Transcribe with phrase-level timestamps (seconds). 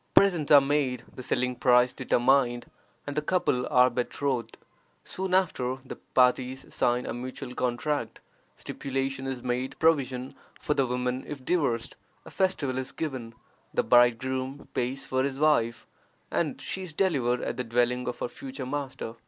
[0.15, 2.65] Presents are made, the selling price determined,
[3.05, 4.57] and the couple are betrothed.
[5.03, 8.19] Soon after, the parties sign a mutual contract;
[8.57, 13.35] stipulation is made for provision for the woman if divorced; a festival is given;
[13.75, 15.85] the bridegroom pays for his wife,
[16.31, 19.17] and she is delivered at the dwelling of her future master.